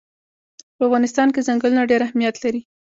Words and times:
په 0.77 0.81
افغانستان 0.87 1.27
کې 1.33 1.45
ځنګلونه 1.47 1.89
ډېر 1.91 2.01
اهمیت 2.07 2.35
لري. 2.43 2.61